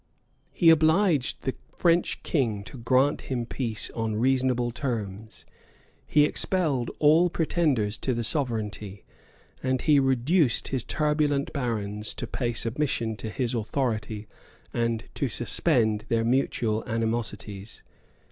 [0.51, 5.45] ]He obliged the French king to grant him peace on reasonable terms;
[6.07, 9.05] he expelled all pretenders to the sovereignty;
[9.61, 14.27] and he reduced his turbulent barons to pay submission to his authority,
[14.73, 17.83] and to suspend their mutual animosities.